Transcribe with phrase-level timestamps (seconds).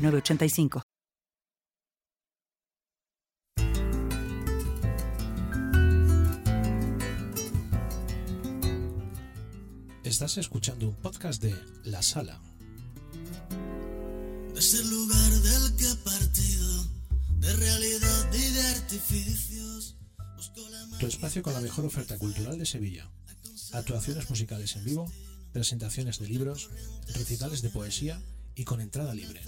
[0.00, 0.82] 906985.
[10.02, 12.40] Estás escuchando un podcast de La Sala.
[14.56, 16.84] Es el lugar del que he partido,
[17.38, 19.96] de realidad y de artificios.
[20.36, 23.10] Busco la Tu espacio con la mejor oferta cultural de Sevilla.
[23.72, 25.10] Actuaciones musicales en vivo,
[25.52, 26.70] presentaciones de libros,
[27.14, 28.20] recitales de poesía
[28.54, 29.40] y con entrada libre.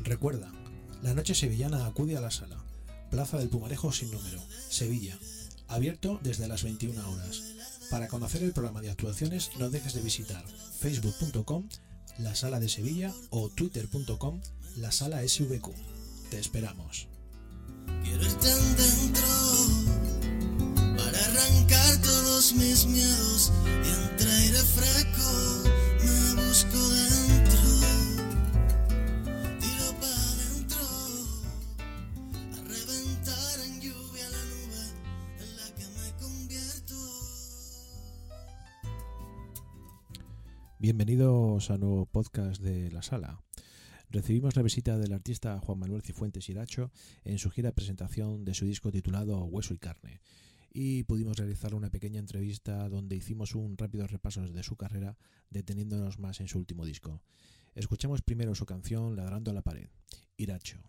[0.00, 0.52] Recuerda,
[1.02, 2.62] la noche sevillana acude a la sala.
[3.10, 5.18] Plaza del Pumarejo sin número, Sevilla.
[5.68, 7.42] Abierto desde las 21 horas.
[7.90, 10.44] Para conocer el programa de actuaciones no dejes de visitar
[10.80, 11.68] facebook.com
[12.18, 14.40] la sala de Sevilla o twitter.com
[14.76, 15.74] la sala SVQ.
[16.30, 17.09] Te esperamos.
[18.04, 19.26] Quiero estar dentro
[20.96, 25.30] para arrancar todos mis miedos y entre aire fresco
[26.04, 27.60] me busco dentro.
[29.60, 30.86] Tiro para adentro
[32.52, 34.82] a reventar en lluvia la nube
[35.40, 36.94] en la que me convierto.
[40.78, 43.40] Bienvenidos a nuevo podcast de La Sala.
[44.12, 46.90] Recibimos la visita del artista Juan Manuel Cifuentes Iracho
[47.22, 50.20] en su gira presentación de su disco titulado Hueso y Carne
[50.72, 55.16] y pudimos realizar una pequeña entrevista donde hicimos un rápido repaso de su carrera
[55.50, 57.22] deteniéndonos más en su último disco.
[57.76, 59.88] Escuchamos primero su canción Ladrando a la pared,
[60.36, 60.80] Iracho.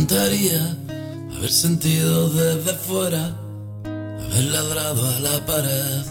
[0.00, 0.76] Encantaría
[1.36, 3.36] haber sentido desde fuera,
[3.84, 6.04] haber ladrado a la pared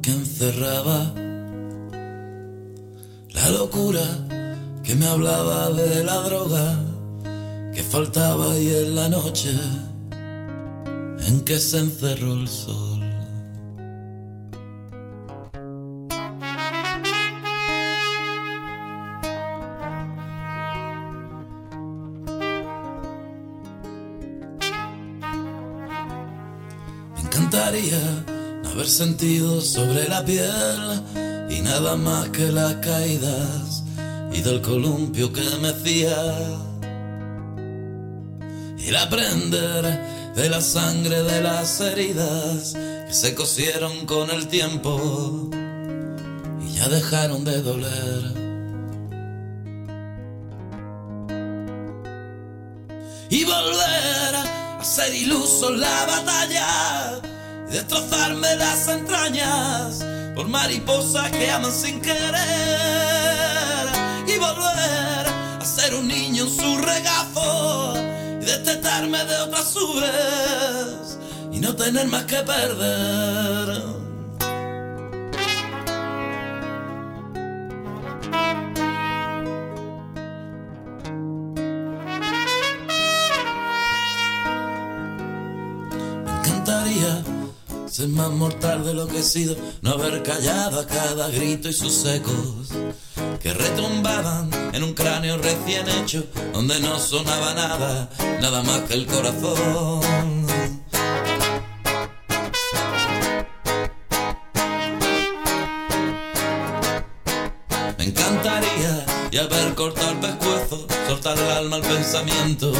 [0.00, 1.12] que encerraba
[3.34, 4.06] la locura
[4.82, 6.80] que me hablaba de la droga
[7.74, 9.52] que faltaba y en la noche
[11.26, 12.97] en que se encerró el sol.
[27.80, 31.02] No haber sentido sobre la piel
[31.48, 33.84] y nada más que las caídas
[34.32, 36.16] y del columpio que me hacía.
[38.78, 45.50] Y el aprender de la sangre de las heridas que se cosieron con el tiempo
[46.60, 48.48] y ya dejaron de doler.
[53.30, 54.34] y volver
[54.80, 57.20] a ser iluso en la batalla
[57.68, 62.38] y destrozarme las entrañas por mariposas que aman sin querer
[64.26, 65.28] y volver
[65.60, 67.94] a ser un niño en su regazo
[68.40, 71.18] y destetarme de otras ubres
[71.52, 73.97] y no tener más que perder.
[87.98, 91.72] Ser más mortal de lo que he sido, no haber callado a cada grito y
[91.72, 92.68] sus ecos
[93.42, 98.08] que retumbaban en un cráneo recién hecho donde no sonaba nada,
[98.40, 100.46] nada más que el corazón.
[107.98, 112.70] Me encantaría y haber cortado el pescuezo, soltar el alma al pensamiento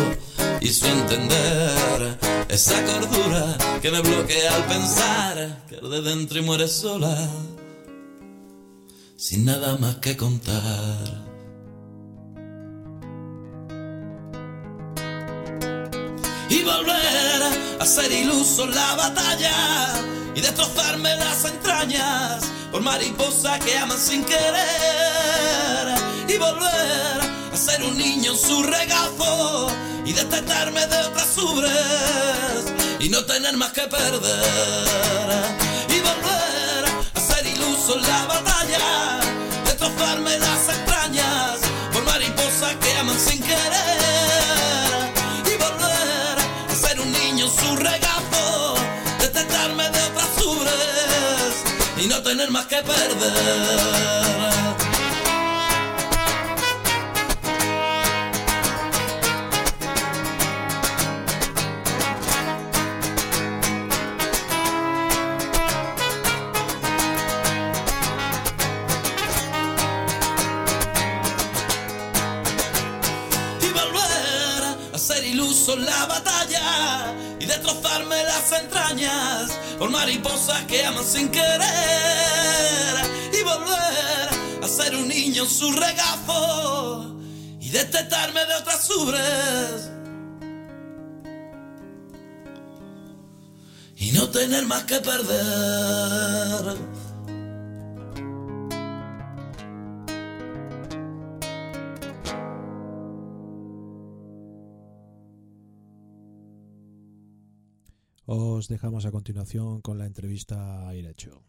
[0.61, 6.67] y su entender esa cordura que me bloquea al pensar que de dentro y muere
[6.69, 7.17] sola
[9.17, 11.27] sin nada más que contar.
[16.49, 17.43] Y volver
[17.81, 19.89] a ser iluso en la batalla
[20.35, 25.87] y destrozarme las entrañas por mariposas que aman sin querer.
[26.29, 27.21] Y volver
[27.53, 29.69] a ser un niño en su regazo
[30.09, 32.65] y detestarme de otras ubres
[32.99, 35.45] y no tener más que perder
[35.91, 36.85] y volver
[37.15, 39.21] a ser iluso en la batalla,
[39.67, 41.59] destrozarme las extrañas
[41.93, 45.13] por mariposas que aman sin querer
[45.45, 46.39] y volver
[46.71, 48.77] a ser un niño en su regazo,
[49.21, 54.28] detestarme de otras ubres y no tener más que perder.
[75.79, 81.61] La batalla y destrozarme las entrañas por mariposas que aman sin querer
[83.33, 84.29] y volver
[84.63, 87.17] a ser un niño en su regazo
[87.61, 89.91] y detestarme de otras ubres
[93.97, 96.98] y no tener más que perder.
[108.31, 111.41] Os dejamos a continuación con la entrevista a Iracho.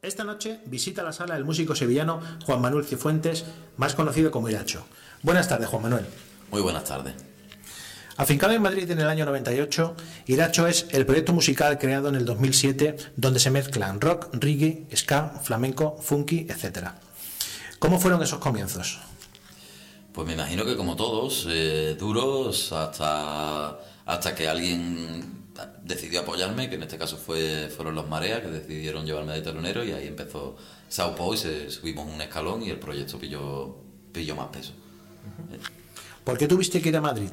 [0.00, 3.44] Esta noche visita la sala el músico sevillano Juan Manuel Cifuentes,
[3.76, 4.86] más conocido como Iracho.
[5.22, 6.06] Buenas tardes, Juan Manuel.
[6.50, 7.12] Muy buenas tardes.
[8.16, 9.94] Afincado en Madrid en el año 98,
[10.24, 15.38] Iracho es el proyecto musical creado en el 2007 donde se mezclan rock, reggae, ska,
[15.44, 16.92] flamenco, funky, etc.
[17.78, 19.00] ¿Cómo fueron esos comienzos?
[20.14, 25.44] Pues me imagino que como todos, eh, duros hasta, hasta que alguien
[25.84, 29.84] decidió apoyarme, que en este caso fue, fueron los Mareas, que decidieron llevarme de telonero
[29.84, 30.56] y ahí empezó
[30.88, 33.76] y se, subimos un escalón y el proyecto pilló,
[34.10, 34.72] pilló más peso.
[36.24, 37.28] ¿Por qué tuviste que ir a Madrid?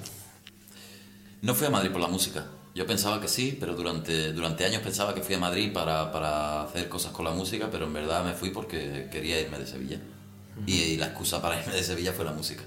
[1.42, 2.46] No fui a Madrid por la música.
[2.74, 6.64] Yo pensaba que sí, pero durante, durante años pensaba que fui a Madrid para, para
[6.64, 10.02] hacer cosas con la música, pero en verdad me fui porque quería irme de Sevilla.
[10.68, 12.64] Y, y la excusa para irme de Sevilla fue la música.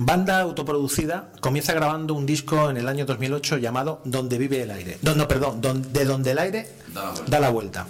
[0.00, 4.96] Banda autoproducida comienza grabando un disco en el año 2008 llamado Donde vive el aire.
[5.02, 7.30] No, no, perdón, don- de donde el aire Da la vuelta.
[7.30, 7.86] da la vuelta.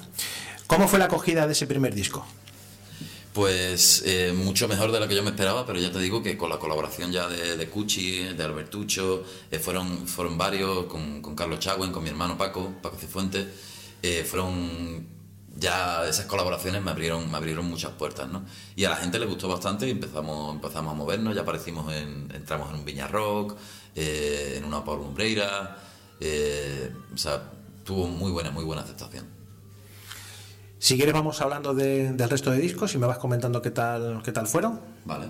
[0.67, 2.27] ¿Cómo fue la acogida de ese primer disco?
[3.33, 6.37] Pues eh, mucho mejor de lo que yo me esperaba, pero ya te digo que
[6.37, 11.37] con la colaboración ya de, de Cuchi, de Albertucho, eh, fueron, fueron varios, con, con
[11.37, 13.47] Carlos Chagüen, con mi hermano Paco, Paco Cifuentes,
[14.03, 15.07] eh, fueron
[15.59, 18.45] ya esas colaboraciones me abrieron, me abrieron muchas puertas, ¿no?
[18.77, 22.31] Y a la gente le gustó bastante y empezamos, empezamos a movernos, ya aparecimos en,
[22.35, 23.57] entramos en un Viña Rock,
[23.97, 25.77] eh, en una Paul Umbreira,
[26.21, 27.43] eh, o sea,
[27.85, 29.27] tuvo muy buena, muy buena aceptación.
[30.79, 34.23] Si quieres vamos hablando de- del resto de discos y me vas comentando qué tal,
[34.25, 34.81] qué tal fueron.
[35.05, 35.27] ¿Vale?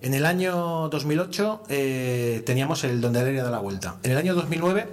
[0.00, 3.98] En el año 2008 eh, teníamos el Donde el aire da la vuelta.
[4.02, 4.88] En el año 2009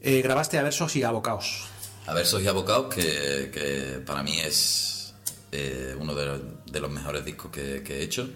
[0.00, 1.66] eh, grabaste a versos y abocaos.
[2.08, 5.12] A ver, soy Abocados, que, que para mí es
[5.52, 8.30] eh, uno de los, de los mejores discos que, que he hecho,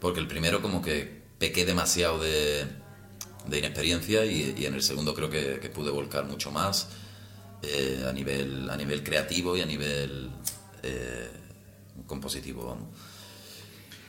[0.00, 2.64] porque el primero como que pequé demasiado de,
[3.46, 6.88] de inexperiencia y, y en el segundo creo que, que pude volcar mucho más
[7.62, 10.30] eh, a, nivel, a nivel creativo y a nivel
[10.82, 11.28] eh,
[12.06, 12.88] compositivo, vamos.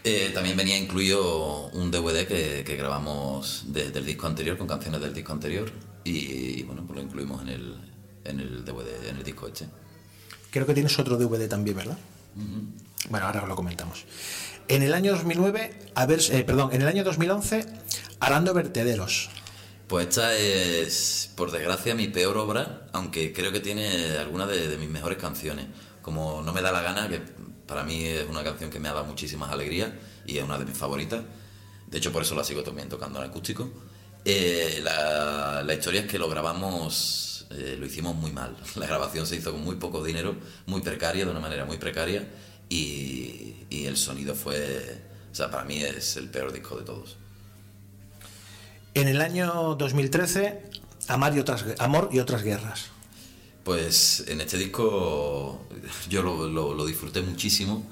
[0.05, 5.01] Eh, también venía incluido un DVD que, que grabamos de- del disco anterior, con canciones
[5.01, 5.69] del disco anterior,
[6.05, 7.75] y, y, bueno, pues lo incluimos en el,
[8.25, 9.67] en el DVD, en el disco este.
[10.49, 11.97] Creo que tienes otro DVD también, ¿verdad?
[13.09, 14.05] Bueno, ahora lo comentamos.
[14.67, 17.65] En el año 2009, a ver, eh, perdón, en el año 2011,
[18.19, 19.29] Arando Vertederos.
[19.87, 24.77] Pues esta es, por desgracia, mi peor obra, aunque creo que tiene algunas de, de
[24.77, 25.65] mis mejores canciones.
[26.01, 27.21] Como No me da la gana, que
[27.67, 29.91] para mí es una canción que me ha dado muchísimas alegrías
[30.25, 31.21] y es una de mis favoritas.
[31.87, 33.69] De hecho, por eso la sigo también tocando en acústico.
[34.23, 38.55] Eh, la, la historia es que lo grabamos, eh, lo hicimos muy mal.
[38.75, 42.27] La grabación se hizo con muy poco dinero, muy precaria, de una manera muy precaria,
[42.69, 47.17] y, y el sonido fue, o sea, para mí es el peor disco de todos.
[48.93, 50.61] En el año 2013,
[51.07, 52.87] Amar y otras, Amor y otras guerras.
[53.63, 55.67] Pues en este disco
[56.09, 57.85] yo lo, lo- lo disfruté muchísimo,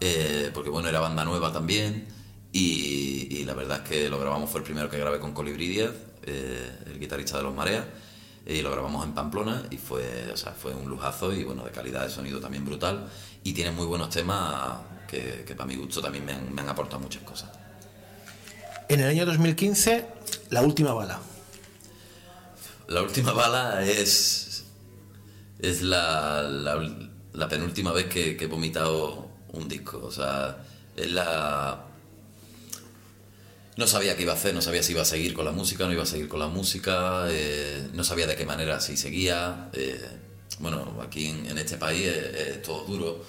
[0.00, 2.06] eh, porque bueno, era banda nueva también,
[2.52, 5.68] y, y la verdad es que lo grabamos, fue el primero que grabé con Colibrí
[5.68, 5.92] Díaz,
[6.24, 7.84] eh, el guitarrista de Los Mareas,
[8.46, 11.70] y lo grabamos en Pamplona, y fue, o sea, fue un lujazo y bueno, de
[11.70, 13.08] calidad de sonido también brutal,
[13.44, 16.68] y tiene muy buenos temas que, que para mi gusto también me han, me han
[16.68, 17.50] aportado muchas cosas.
[18.88, 20.06] En el año 2015,
[20.50, 21.18] La última bala.
[22.88, 24.64] La última bala es.
[25.58, 26.76] Es la, la,
[27.32, 30.00] la penúltima vez que, que he vomitado un disco.
[30.04, 30.58] O sea,
[30.94, 31.86] es la.
[33.76, 35.86] No sabía qué iba a hacer, no sabía si iba a seguir con la música,
[35.86, 39.70] no iba a seguir con la música, eh, no sabía de qué manera si seguía.
[39.72, 40.00] eh,
[40.58, 43.24] bueno, aquí en, este país es, todo duro.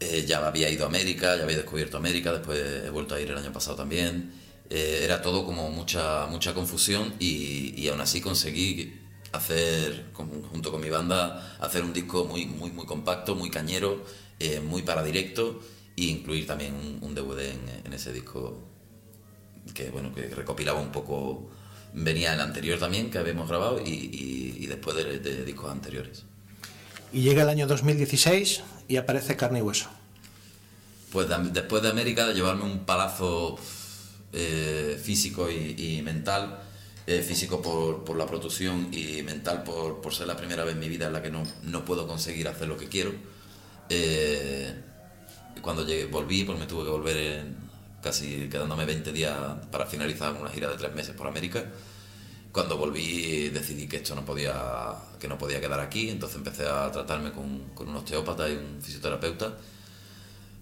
[0.00, 3.30] Eh, ya había ido a América, ya había descubierto América, después he vuelto a ir
[3.30, 4.32] el año pasado también.
[4.70, 9.00] Era todo como mucha, mucha confusión y, y aún así conseguí
[9.32, 14.04] hacer, junto con mi banda, hacer un disco muy, muy, muy compacto, muy cañero,
[14.64, 15.60] muy para directo
[15.96, 18.73] e incluir también un, DVD en ese disco
[19.72, 21.48] que, bueno, que recopilaba un poco,
[21.94, 26.24] venía el anterior también que habíamos grabado y, y- y después de, de discos anteriores.
[27.12, 29.88] Y llega el año 2016 y aparece Carne y Hueso.
[31.12, 33.56] Pues de- después de América, de llevarme un palazo
[34.32, 36.58] eh, físico y, y mental,
[37.06, 40.80] eh, físico por, por la producción y mental por, por ser la primera vez en
[40.80, 43.12] mi vida en la que no, no puedo conseguir hacer lo que quiero.
[43.90, 44.74] Eh,
[45.62, 47.63] cuando llegué, volví, pues me tuve que volver en-
[48.04, 49.34] casi quedándome 20 días
[49.72, 51.64] para finalizar una gira de tres meses por América.
[52.52, 54.54] Cuando volví decidí que esto no podía,
[55.18, 58.80] que no podía quedar aquí, entonces empecé a tratarme con, con un osteópata y un
[58.82, 59.54] fisioterapeuta.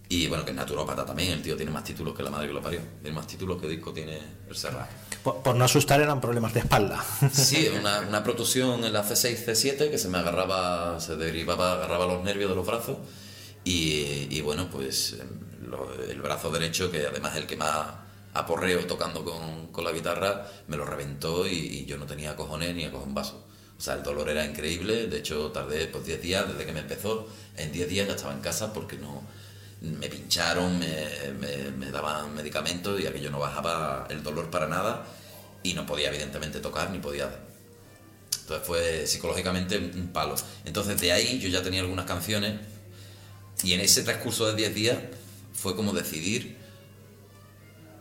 [0.09, 2.53] Y bueno, que es naturópata también, el tío tiene más títulos que la madre que
[2.53, 2.81] lo parió.
[3.03, 4.19] Tiene más títulos que disco tiene
[4.49, 4.89] el Serrat.
[5.23, 7.05] Por, por no asustar eran problemas de espalda.
[7.33, 12.07] Sí, una, una protusión en la C6, C7 que se me agarraba, se derivaba, agarraba
[12.07, 12.99] los nervios de los brazos.
[13.65, 15.29] Y, bueno, pues em,
[16.11, 17.87] el brazo derecho, que además es el que más
[18.35, 22.85] aporreo tocando con, con la guitarra, me lo reventó y, yo no tenía cojones ni
[22.85, 23.47] a vaso.
[23.79, 25.07] O sea, el dolor era increíble.
[25.09, 27.29] De hecho, tardé pues 10 días desde que me empezó.
[27.57, 29.23] En 10 días ya estaba en casa porque no
[29.81, 35.05] me pincharon, me, me- daban medicamentos y aquello no bajaba el dolor para nada
[35.65, 37.29] y no podía evidentemente tocar ni podía
[38.43, 40.35] entonces fue psicológicamente un palo.
[40.65, 42.59] Entonces de ahí yo ya tenía algunas canciones
[43.63, 44.99] y en ese transcurso de 10 días
[45.53, 46.57] fue como decidir,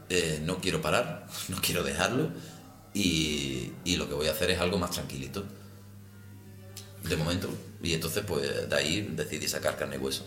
[0.09, 2.31] eh, no quiero parar, no quiero dejarlo
[2.93, 5.43] y, y lo que voy a hacer es algo más tranquilito.
[7.03, 7.49] De momento.
[7.81, 10.25] Y entonces pues de ahí decidí sacar carne y hueso.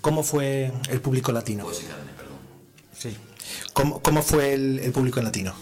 [0.00, 1.66] ¿Cómo fue el público latino?
[1.66, 2.38] Hueso y carne, perdón.
[2.96, 3.16] Sí.
[3.72, 5.54] ¿Cómo, cómo fue el, el público latino?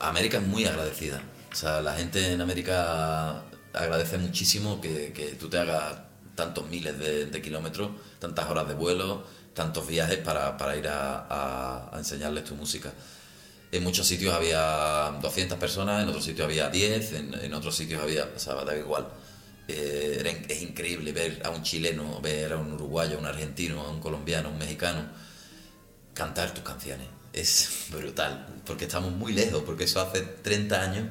[0.00, 1.20] América es muy agradecida.
[1.52, 3.42] O sea, la gente en América
[3.72, 6.07] agradece muchísimo que, que tú te hagas
[6.38, 7.90] tantos miles de, kilómetros,
[8.20, 12.92] tantas horas de vuelo, tantos viajes para, para ir a, enseñarles tu música.
[13.72, 18.30] En muchos sitios había 200 personas, en otros sitios había 10, en, otros sitios había,
[18.36, 19.08] o sea, da igual.
[19.66, 23.80] Eh, era es increíble ver a un chileno, ver a un uruguayo, a un argentino,
[23.80, 25.06] a un colombiano, a un mexicano
[26.14, 27.08] cantar tus canciones.
[27.32, 31.06] Es brutal, porque estamos muy lejos, porque eso hace 30 años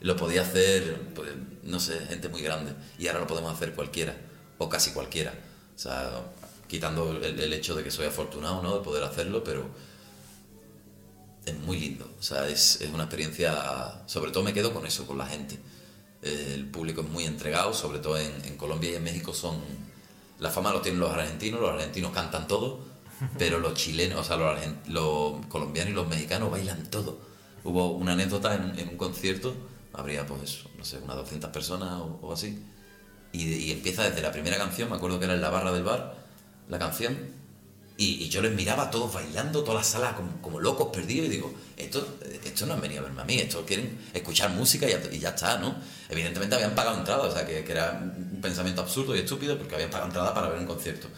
[0.00, 1.28] lo podía hacer, pues,
[1.64, 4.16] no sé, gente muy grande, y ahora lo podemos hacer cualquiera,
[4.60, 5.32] o casi cualquiera.
[5.74, 6.22] O sea,
[6.68, 9.64] quitando el, el hecho de que soy afortunado, ¿no?, de poder hacerlo, pero
[11.46, 12.08] es muy lindo.
[12.18, 15.58] O sea, es, es una experiencia, sobre todo me quedo con eso, con la gente.
[16.22, 19.58] El público es muy entregado, sobre todo en, en Colombia y en México son...
[20.38, 22.80] La fama lo tienen los argentinos, los argentinos cantan todo,
[23.38, 27.18] pero los chilenos, o sea, los, los colombianos y los mexicanos bailan todo.
[27.64, 29.54] Hubo una anécdota en, en un concierto,
[29.94, 32.62] habría pues, no sé, unas 200 personas o, o así,
[33.32, 35.84] y, y empieza desde la primera canción, me acuerdo que era en la barra del
[35.84, 36.14] bar,
[36.68, 37.16] la canción,
[37.96, 41.26] y, y yo les miraba a todos bailando, toda la sala como, como locos perdidos,
[41.26, 44.86] y digo, esto, esto no han venido a verme a mí, esto quieren escuchar música
[44.88, 45.76] y y ya está, ¿no?
[46.08, 49.74] Evidentemente habían pagado entrada, o sea, que, que era un pensamiento absurdo y estúpido, porque
[49.74, 51.08] habían pagado entrada para ver un concierto.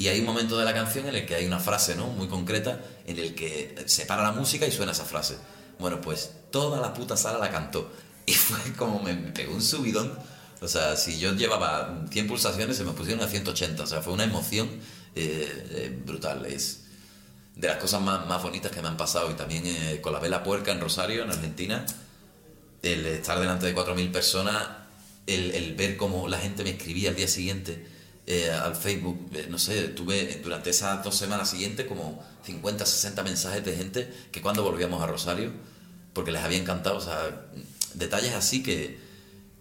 [0.00, 2.06] Y hay un momento de la canción en el que hay una frase, ¿no?
[2.06, 5.36] Muy concreta, en el que se para la música y suena esa frase.
[5.78, 7.92] Bueno, pues toda la puta sala la cantó.
[8.26, 10.18] Y fue como me pegó un subidón.
[10.60, 13.82] O sea, si yo llevaba 100 pulsaciones, se me pusieron a 180.
[13.82, 14.68] O sea, fue una emoción
[15.14, 16.44] eh, eh, brutal.
[16.46, 16.82] Es
[17.56, 19.30] de las cosas más, más bonitas que me han pasado.
[19.30, 21.86] Y también eh, con la Vela Puerca en Rosario, en Argentina,
[22.82, 24.68] el estar delante de 4.000 personas,
[25.26, 27.86] el, el ver cómo la gente me escribía al día siguiente
[28.32, 33.24] eh, al Facebook, eh, no sé, tuve durante esas dos semanas siguientes como 50, 60
[33.24, 35.50] mensajes de gente que cuando volvíamos a Rosario,
[36.12, 37.48] porque les había encantado, o sea,
[37.94, 39.00] detalles así que,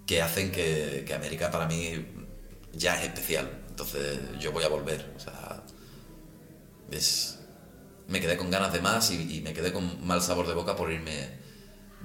[0.09, 2.03] que hacen que, que América para mí
[2.73, 3.47] ya es especial.
[3.69, 5.61] Entonces yo voy a volver, o sea,
[6.89, 7.37] es,
[8.07, 10.75] me quedé con ganas de más y, y me quedé con mal sabor de boca
[10.75, 11.29] por irme,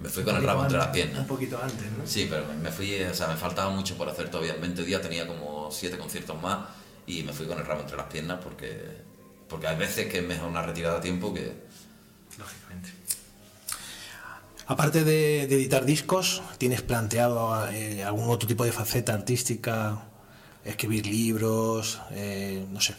[0.03, 1.21] me fui con el rabo entre las piernas.
[1.21, 2.07] Un poquito antes, ¿no?
[2.07, 4.53] Sí, pero me fui, o sea, me faltaba mucho por hacer todavía.
[4.53, 6.69] En 20 días tenía como 7 conciertos más
[7.07, 8.99] y me fui con el rabo entre las piernas porque,
[9.49, 11.64] porque hay veces que es mejor una retirada a tiempo que...
[14.67, 20.05] Aparte de, de editar discos, ¿tienes planteado eh, algún otro tipo de faceta artística?
[20.65, 22.95] Escribir libros, eh, no sé.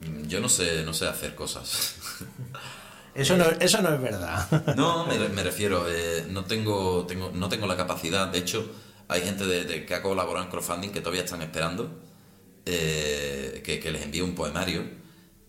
[0.00, 1.96] mm, Yo no sé, no sé hacer cosas.
[3.14, 4.74] Eso no, eso no es verdad.
[4.76, 8.26] No, me, me refiero, eh, no, tengo, tengo, no tengo la capacidad.
[8.26, 8.68] De hecho,
[9.06, 12.00] hay gente de, de que ha colaborado en crowdfunding que todavía están esperando
[12.66, 14.82] eh, que, que les envíe un poemario.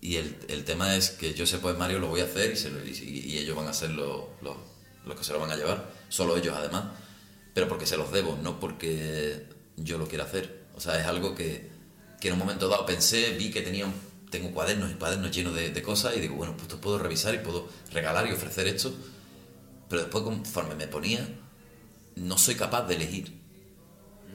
[0.01, 2.69] Y el, el tema es que yo ese poemario lo voy a hacer y, se
[2.69, 2.91] lo- y-
[3.25, 4.55] y ellos van a ser los, los,
[5.05, 5.89] los que se lo van a llevar.
[6.09, 6.85] Solo ellos, además.
[7.53, 9.47] Pero porque se los debo, no porque
[9.77, 10.65] yo lo quiera hacer.
[10.75, 11.69] O sea, es algo que,
[12.19, 13.93] que en un momento dado pensé, vi que tenía un-
[14.29, 17.37] tengo cuadernos y cuadernos llenos de, cosas y digo, bueno, pues esto puedo revisar y
[17.39, 18.93] puedo regalar y ofrecer esto.
[19.87, 21.25] Pero después, conforme me ponía,
[22.15, 23.33] no soy capaz de elegir.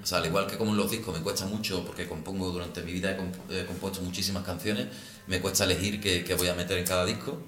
[0.02, 2.82] O sea, al igual que como en los discos me cuesta mucho, porque compongo durante
[2.82, 3.18] mi vida,
[3.50, 4.86] he compuesto muchísimas canciones,
[5.26, 7.42] me cuesta elegir qué, qué voy a meter en cada disco.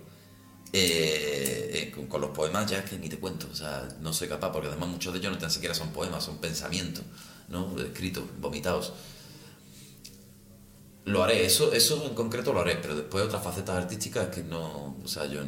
[0.74, 4.50] Eh, eh, con, los poemas ya que ni te cuento, o sea, no soy capaz,
[4.52, 7.04] porque además muchos de ellos no tan siquiera son poemas, son pensamientos,
[7.48, 7.78] ¿no?
[7.78, 8.94] Escritos, vomitados.
[11.04, 14.96] Lo haré, eso, eso en concreto lo haré, pero después otras facetas artísticas que no,
[15.04, 15.42] o sea, yo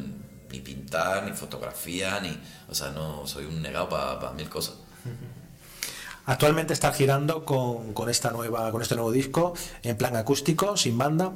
[0.51, 4.75] ni pintar, ni fotografía, ni, o sea, no, soy un negado para mil cosas.
[6.27, 10.97] Actualmente estás girando con, con esta nueva, con este nuevo disco en plan acústico, sin
[10.97, 11.33] banda.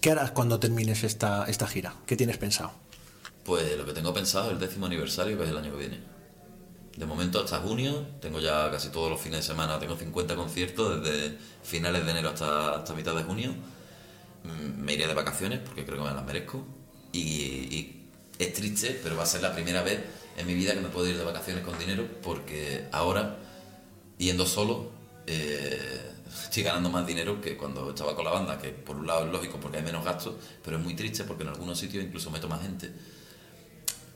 [0.00, 1.94] ¿Qué harás cuando termines esta, esta gira?
[2.06, 2.83] ¿Qué tienes pensado?
[3.44, 6.00] Pues lo que tengo pensado es el décimo aniversario, que es el año que viene.
[6.96, 11.02] De momento hasta junio, tengo ya casi todos los fines de semana, tengo 50 conciertos
[11.04, 13.52] desde finales de enero hasta, hasta mitad de junio.
[14.44, 16.64] Mm, Me iré de vacaciones porque creo que me las merezco.
[17.12, 20.00] Y, y es triste, pero va a ser la primera vez
[20.36, 23.38] en mi vida que me puedo ir de vacaciones con dinero porque ahora,
[24.18, 24.90] yendo solo,
[25.26, 26.12] eh,
[26.44, 29.32] estoy ganando más dinero que cuando estaba con la banda, que por un lado es
[29.32, 30.34] lógico porque hay menos gastos,
[30.64, 32.92] pero es muy triste porque en algunos sitios incluso meto más gente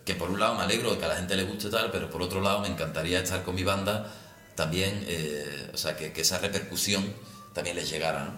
[0.08, 2.08] que por un lado me alegro de que a la gente le guste tal, pero
[2.08, 4.10] por otro lado me encantaría estar con mi banda
[4.54, 7.04] también, eh, o sea, que, esa repercusión
[7.52, 8.32] también les llegara, ¿no?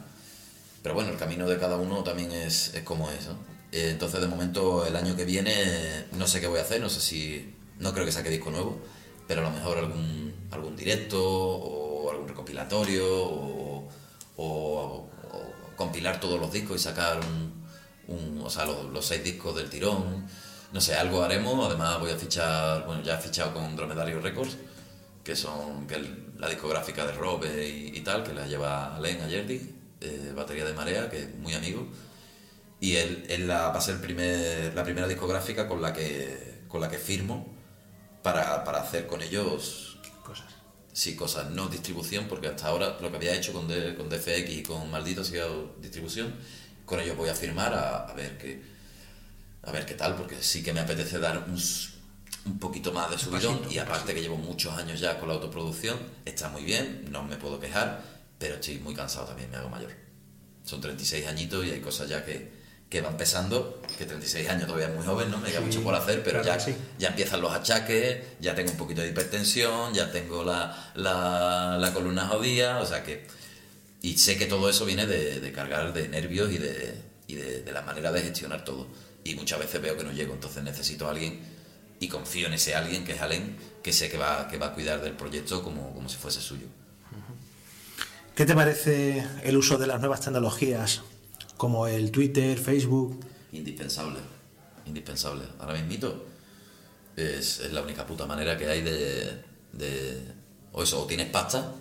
[0.82, 3.34] Pero bueno, el camino de cada uno también es, es como es, ¿no?
[3.70, 6.88] Eh, entonces, de momento, el año que viene, no sé qué voy a hacer, no
[6.90, 7.54] sé si...
[7.78, 8.80] No creo que saque disco nuevo,
[9.28, 13.06] pero a lo mejor algún, algún directo o algún recopilatorio
[14.36, 15.08] o,
[15.76, 17.20] compilar todos los discos y sacar
[18.08, 20.26] un, o sea, los seis discos del tirón.
[20.72, 21.66] No sé, algo haremos.
[21.66, 24.56] Además voy a fichar, bueno, ya he fichado con Dromedario Records,
[25.24, 25.98] que son que
[26.38, 30.72] la discográfica de Robe y, y tal, que la lleva Len Ayerdi, eh, batería de
[30.74, 31.88] Marea, que es muy amigo.
[32.80, 36.62] Y él, él la, va a ser el primer, la primera discográfica con la que,
[36.68, 37.46] con la que firmo
[38.22, 40.54] para, para hacer con ellos Cosas.
[40.92, 44.50] sí, cosas, no distribución, porque hasta ahora lo que había hecho con, D- con DFX
[44.50, 46.34] y con Maldito ha sido distribución.
[46.84, 48.62] Con ellos voy a firmar a, a ver qué
[49.62, 51.60] a ver qué tal, porque sí que me apetece dar un,
[52.46, 55.98] un poquito más de subidón y aparte que llevo muchos años ya con la autoproducción,
[56.24, 58.02] está muy bien, no me puedo quejar,
[58.38, 59.90] pero estoy muy cansado también, me hago mayor.
[60.64, 62.50] Son 36 añitos y hay cosas ya que,
[62.88, 65.38] que van pesando, que 36 años todavía es muy joven, ¿no?
[65.38, 66.74] Me queda Sí, mucho por hacer, pero claro ya, sí.
[66.98, 71.92] ya empiezan los achaques, ya tengo un poquito de hipertensión, ya tengo la, la, la
[71.92, 73.26] columna jodida, o sea que...
[74.02, 76.94] Y sé que todo eso viene de, de cargar de nervios y, de,
[77.26, 78.88] y de, de la manera de gestionar todo.
[79.24, 81.40] Y muchas veces veo que no llego, entonces necesito a alguien
[82.00, 84.74] y confío en ese alguien que es Alen, que sé que va, que va a
[84.74, 86.66] cuidar del proyecto como, como si fuese suyo.
[88.34, 91.02] ¿Qué te parece el uso de las nuevas tecnologías
[91.56, 93.20] como el Twitter, Facebook?
[93.52, 94.20] Indispensable,
[94.86, 95.44] indispensable.
[95.58, 96.24] Ahora mismito
[97.16, 100.22] es, es la única puta manera que hay de, de-
[100.72, 101.74] o eso, o tienes pasta,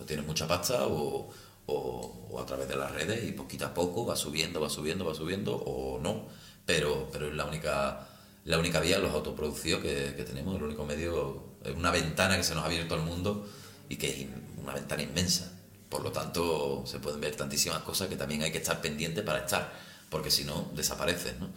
[0.00, 1.28] o tienes mucha pasta, o,
[1.66, 5.04] o- o a través de las redes y poquito a poco va subiendo, va subiendo,
[5.04, 6.28] va subiendo, o no.
[6.66, 8.08] Pero, pero es la única,
[8.44, 12.42] la única vía, los autoproducidos que, que tenemos, el único medio, es una ventana que
[12.42, 13.48] se nos ha abierto al mundo
[13.88, 14.26] y que es
[14.60, 15.52] una ventana inmensa.
[15.88, 19.40] Por lo tanto, se pueden ver tantísimas cosas que también hay que estar pendiente para
[19.40, 19.72] estar,
[20.10, 21.48] porque si no, desapareces, ¿no?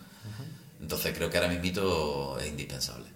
[0.81, 3.07] Entonces creo que ahora mismito es indispensable.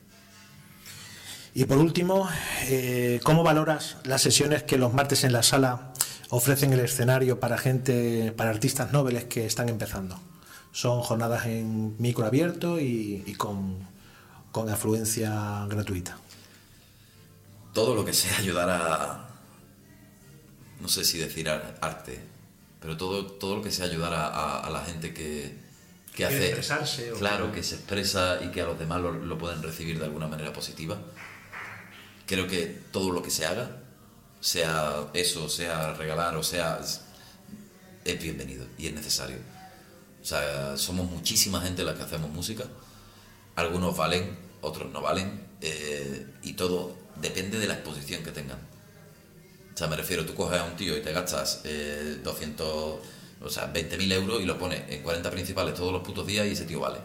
[1.53, 2.27] Y por último,
[2.63, 5.93] eh, ¿cómo valoras las sesiones que los martes en la sala
[6.29, 10.19] ofrecen el escenario para gente, para artistas nobles que están empezando?
[10.73, 13.77] Son jornadas en micro abierto y, y con,
[14.51, 16.17] con afluencia gratuita.
[17.73, 19.29] Todo lo que sea ayudar a,
[20.81, 22.19] no sé si decir ar- arte,
[22.81, 25.55] pero todo, todo lo que sea ayudar a, a- a la gente que,
[26.15, 26.47] que hace...
[26.47, 29.99] expresarse Claro, que- que se expresa y que a los demás lo, lo pueden recibir
[29.99, 30.97] de alguna manera positiva.
[32.25, 33.77] Creo que todo lo que se haga,
[34.41, 36.79] sea eso, sea regalar o sea...
[38.05, 39.37] es bienvenido y es necesario.
[40.23, 42.65] O sea, somos muchísima gente las que hacemos música.
[43.55, 45.47] Algunos valen, otros no valen.
[45.61, 48.59] eh, y todo depende de la exposición que tengan.
[49.73, 52.99] O sea, me refiero, tú coges a un tío y te gastas eh, 200,
[53.41, 56.51] o sea, 20.000 euros y lo pones en 40 principales todos los putos días y
[56.51, 56.99] ese tío vale.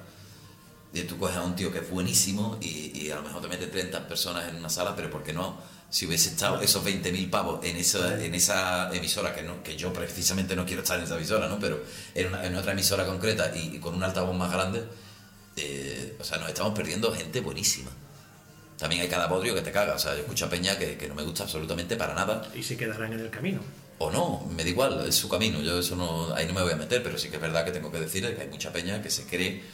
[0.93, 3.49] Y tú coges a un tío que es buenísimo y, y a lo mejor te
[3.49, 5.57] mete 30 personas en una sala, pero ¿por qué no?
[5.91, 9.91] Si hubiese estado esos 20.000 pavos en esa, en esa emisora, que, no, que yo
[9.93, 11.59] precisamente no quiero estar en esa emisora, ¿no?
[11.59, 11.83] pero
[12.15, 14.85] en, una- en otra emisora concreta y, y con un altavoz más grande,
[15.57, 17.91] eh, o sea, nos estamos perdiendo gente buenísima.
[18.79, 21.09] También hay cada bodrio que te caga, o sea, yo escucho a Peña que, que
[21.09, 23.61] no me gusta absolutamente para nada, Y se quedarán en el camino.
[23.99, 26.73] o no, me da igual, es su camino, yo eso no, ahí no me voy
[26.73, 29.03] a meter, pero sí que es verdad que tengo que decir que hay mucha peña
[29.03, 29.65] que se cree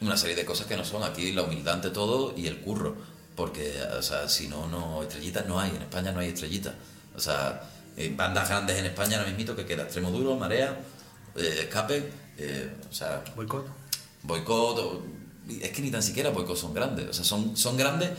[0.00, 2.96] una serie de cosas que no son aquí, la humildad ante todo y el curro,
[3.38, 6.74] porque, o sea, si no, no, estrellitas no hay, en España no hay estrellitas,
[7.16, 7.62] o sea,
[7.96, 10.76] eh, bandas grandes en España ahora mismo que queda Extremo Duro, Marea,
[11.36, 13.64] eh, Escape, eh, o sea, Boicot.
[14.24, 15.02] Boicot, o-
[15.48, 18.10] es que ni tan siquiera Boicot son grandes, o sea, son, son grandes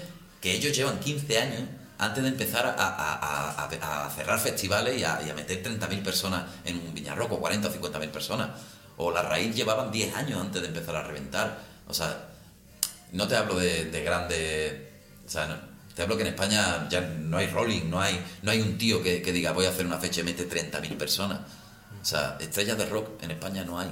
[0.41, 1.63] que ellos llevan 15 años
[1.97, 6.43] antes de empezar a, a- a- cerrar festivales y a, y a meter 30.000 personas
[6.63, 8.49] en un Viñarroco, 40 o 50.000 personas.
[8.95, 11.60] O La Raíz llevaban 10 años antes de empezar a reventar.
[11.88, 12.29] O sea,
[13.12, 14.88] no te hablo de, de grandes...
[15.29, 18.49] O sea, no- te hablo que en España ya no hay rolling, no hay, no
[18.49, 21.39] hay un tío que, que diga voy a hacer una fecha y mete 30.000 personas.
[22.01, 23.89] O sea, estrellas de rock en España no hay.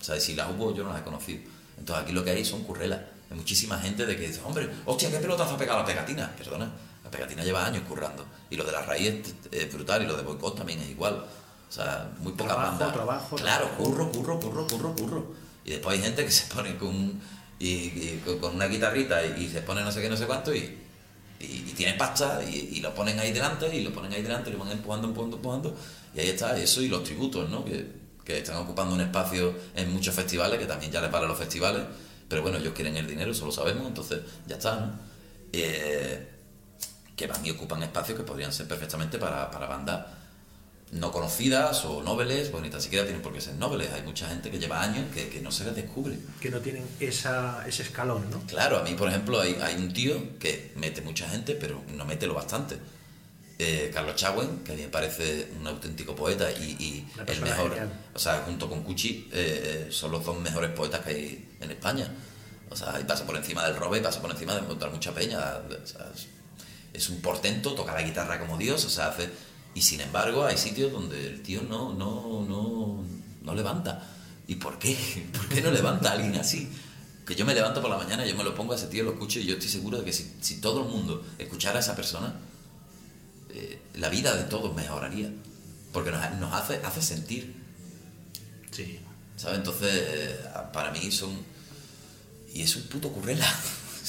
[0.00, 1.40] O sea, si las hubo, yo no las he conocido.
[1.76, 3.00] Entonces aquí lo que hay son currelas.
[3.30, 6.30] Hay muchísima gente de que dice, hombre, hostia, ¿qué pelotazo ha pegado la pegatina?
[6.36, 6.70] Perdona,
[7.04, 8.24] la pegatina lleva años currando.
[8.50, 11.14] Y lo de la raíz es, brutal y lo de boicot también es igual.
[11.68, 12.92] O sea, muy pocas Trabajo, bandas.
[12.92, 15.34] trabajo, Claro, curro, curro, curro, curro, curro.
[15.64, 17.20] Y después hay gente que se pone con, un-
[17.58, 20.78] y, con- una guitarrita y, se pone no sé qué, no sé cuánto y,
[21.40, 24.52] y, tiene pasta y, y lo ponen ahí delante y lo ponen ahí delante y
[24.52, 25.76] lo van empujando, empujando, empujando.
[26.14, 27.64] Y ahí está eso y los tributos, ¿no?
[27.64, 27.86] Que,
[28.24, 31.82] que están ocupando un espacio en muchos festivales, que también ya les vale los festivales.
[32.28, 34.92] Pero bueno, ellos quieren el dinero, eso lo sabemos, entonces ya está, ¿no?
[35.52, 36.28] Eh,
[37.16, 40.06] que van y ocupan espacios que podrían ser perfectamente para, para bandas
[40.92, 43.90] no conocidas o nobles, pues ni tan siquiera tienen por qué ser nobles.
[43.92, 46.18] Hay mucha gente que lleva años que, que no se les descubre.
[46.40, 48.40] Que no tienen esa, ese escalón, ¿no?
[48.46, 52.04] Claro, a mí, por ejemplo, hay, hay un tío que mete mucha gente, pero no
[52.04, 52.78] mete lo bastante.
[53.58, 57.92] Eh, Carlos Chagüen, que a mí me parece un auténtico poeta y, el mejor, genial.
[58.14, 61.70] o sea, junto con Cuchi, eh, eh, son los dos mejores poetas que hay en
[61.70, 62.08] España.
[62.70, 65.12] O sea, y pasa por encima del robe, y pasa por encima de encontrar mucha
[65.12, 65.38] peña.
[65.38, 66.28] O sea, es,
[66.92, 69.28] es un portento, toca la guitarra como Dios, o sea, hace...
[69.74, 73.04] Y sin embargo, hay sitios donde el tío no, no, no,
[73.42, 74.02] no levanta.
[74.46, 74.96] ¿Y por qué?
[75.32, 76.68] ¿Por qué no levanta a alguien así?
[77.26, 79.12] Que yo me levanto por la mañana, yo me lo pongo a ese tío, lo
[79.12, 81.94] escucho y yo estoy seguro de que si, si todo el mundo escuchara a esa
[81.94, 82.34] persona,
[83.50, 85.30] eh, la vida de todos mejoraría.
[85.92, 87.54] Porque nos, nos hace, hace sentir,
[88.70, 88.98] Sí.
[89.36, 89.58] ¿sabes?
[89.58, 90.40] Entonces, eh,
[90.72, 91.30] para mí son...
[92.52, 93.46] Y es un puto currela.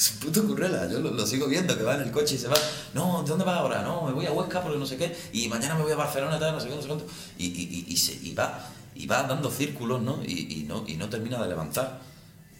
[0.00, 0.88] Es un puto currela.
[0.88, 2.56] Yo lo, sigo viendo, que va en el coche y se va.
[2.94, 3.82] No, ¿de dónde vas ahora?
[3.82, 5.14] No, me voy a Huesca porque no sé qué.
[5.34, 7.06] Y mañana me voy a Barcelona, tal, no sé qué, no sé cuánto.
[7.36, 10.22] Y, y, y, y se, y va, y va dando círculos, ¿no?
[10.24, 12.00] Y, y no, y no termina de levantar.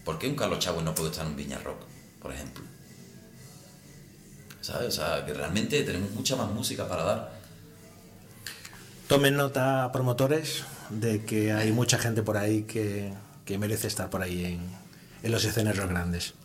[0.05, 1.79] ¿Por qué un Carlos Chagüe no puede estar en Viña Rock,
[2.21, 2.63] por ejemplo?
[4.61, 4.89] ¿Sabes?
[4.89, 7.41] O sea, que realmente tenemos mucha más música para dar.
[9.07, 13.11] Tomen nota, promotores, de que hay mucha gente por ahí que,
[13.45, 14.61] que merece estar por ahí en,
[15.23, 16.35] en los escenarios grandes.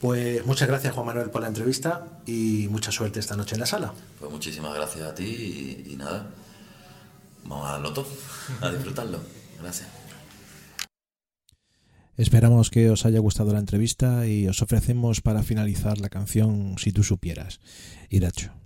[0.00, 3.66] Pues muchas gracias, Juan Manuel, por la entrevista y mucha suerte esta noche en la
[3.66, 3.92] sala.
[4.18, 5.24] Pues muchísimas gracias a ti
[5.86, 6.26] y, y nada.
[7.44, 8.06] Vamos a darlo todo,
[8.60, 9.20] a disfrutarlo.
[9.60, 9.88] Gracias.
[12.16, 16.92] Esperamos que os haya gustado la entrevista y os ofrecemos para finalizar la canción Si
[16.92, 17.60] tú supieras.
[18.10, 18.59] Iracho.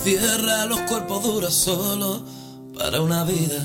[0.00, 2.22] Encierra los cuerpos dura solo
[2.78, 3.60] para una vida.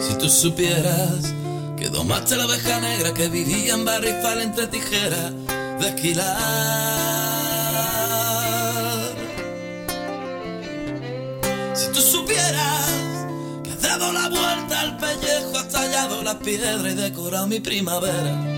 [0.00, 1.32] Si tú supieras
[1.76, 5.32] que domaste la oveja negra que vivía en barrizal entre tijeras
[5.80, 6.36] de esquilar.
[11.74, 12.90] Si tú supieras
[13.62, 18.49] que has dado la vuelta al pellejo, has tallado la piedra y decorado mi primavera.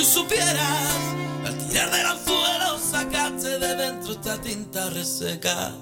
[0.00, 0.96] Tú supieras,
[1.44, 5.74] al tirar del anzuelo sacaste de dentro esta tinta reseca.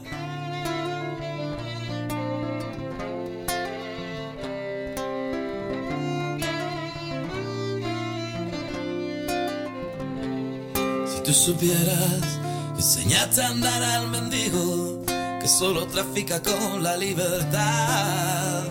[11.07, 12.39] Si tú supieras
[12.75, 15.01] enseñaste a andar al mendigo
[15.41, 18.65] que solo trafica con la libertad.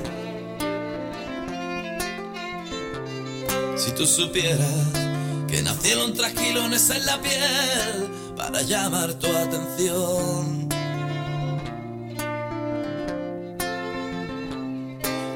[3.77, 4.96] Si tú supieras
[5.47, 10.67] que nacieron trasquilones en la piel para llamar tu atención.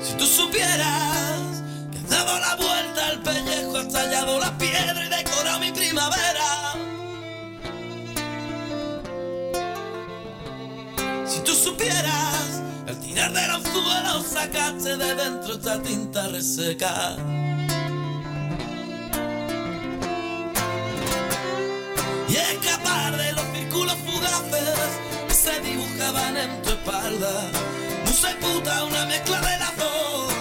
[0.01, 5.09] Si tú supieras que has dado la vuelta al pellejo, has tallado la piedra y
[5.09, 6.73] decorado mi primavera.
[11.25, 17.15] Si tú supieras, al tirar del anzuelo sacaste de dentro esta tinta reseca.
[26.11, 27.51] Dibujaban en tu espalda.
[28.05, 30.33] Musa y puta, una mezcla de las dos.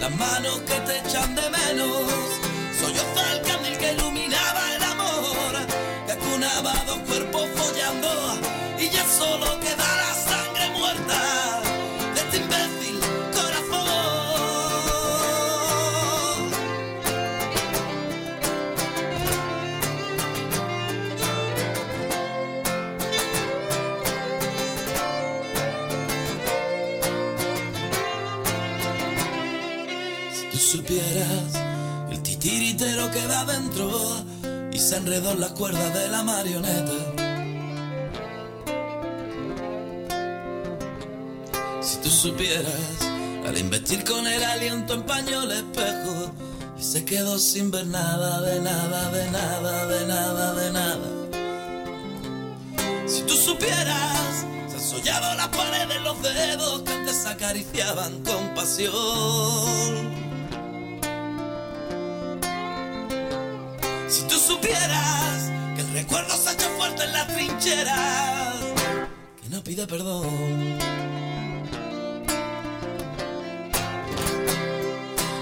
[0.00, 2.02] Las manos que te echan de menos.
[2.80, 4.21] Soy yo el candil que iluminaba
[34.92, 36.92] se enredó en las cuerdas de la marioneta.
[41.80, 43.00] Si tú supieras
[43.48, 46.34] al investir con el aliento empañó el espejo
[46.78, 51.08] y se quedó sin ver nada, de nada, de nada, de nada, de nada.
[53.06, 60.21] Si tú supieras, se han sollado las paredes los dedos que antes acariciaban con pasión.
[64.12, 68.56] Si tú supieras que el recuerdo se ha hecho fuerte en las trincheras,
[69.40, 70.78] que no pide perdón.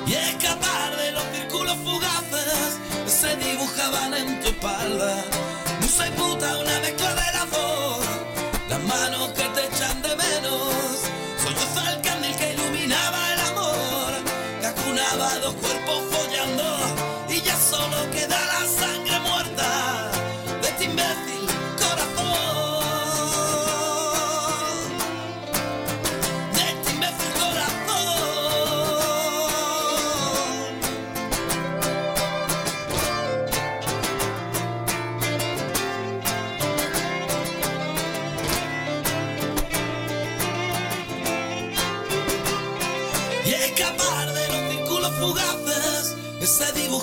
[0.06, 5.16] Y escapar de los círculos fugaces que se dibujaban en tu espalda.
[5.80, 8.06] Musa y puta, una mezcla de las dos.
[8.68, 10.74] Las manos que te echan de menos.
[11.42, 14.12] Yo el candil que iluminaba el amor.
[14.60, 16.69] Que acunaba dos cuerpos follando.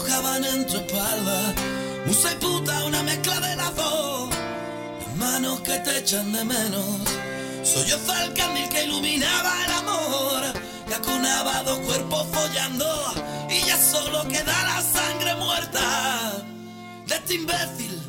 [0.06, 1.54] en tu espalda.
[2.06, 4.30] Musa y puta, una mezcla de las dos.
[5.06, 6.86] Las manos que te echan de menos.
[7.64, 10.42] Soy yo el candil que iluminaba el amor.
[10.88, 12.86] Que acunaba dos cuerpos follando.
[13.50, 16.44] Y ya solo queda la sangre muerta
[17.08, 18.02] de este imbécil.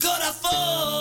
[0.00, 0.99] Corazón.